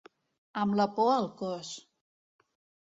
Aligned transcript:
Amb 0.61 0.77
la 0.79 0.87
por 0.95 1.11
al 1.19 1.31
cos. 1.43 1.73